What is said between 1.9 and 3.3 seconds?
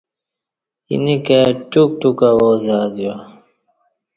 ٹوک آواز ازیا